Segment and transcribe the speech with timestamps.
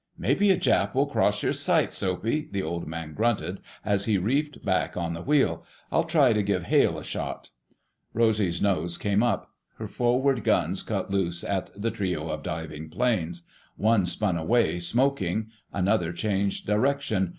[0.17, 4.65] "Maybe a Jap will cross your sights, Soapy!" the Old Man grunted, as he reefed
[4.65, 5.63] back on the wheel.
[5.91, 7.49] "I'll try to give Hale a shot."
[8.11, 9.51] Rosy's nose came up.
[9.77, 13.43] Her forward guns cut loose at the trio of diving planes.
[13.77, 17.29] One spun away, smoking; another changed direction.